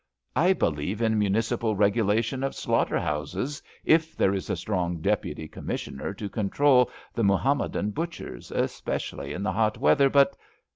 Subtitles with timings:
[0.47, 6.11] ''I believe in municipal regulation of slaughter houses, if there is a strong Deputy Commissioner
[6.15, 10.35] to control the Muhammadan butchers, especially in the hot weather, but